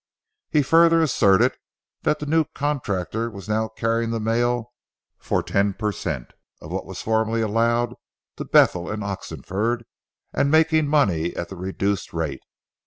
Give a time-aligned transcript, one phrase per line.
[0.49, 1.59] He further asserted
[2.01, 4.73] that the new contractor was now carrying the mail
[5.19, 7.93] for ten per cent, of what was formerly allowed
[8.37, 9.85] to Bethel & Oxenford,
[10.33, 12.41] and making money at the reduced rate.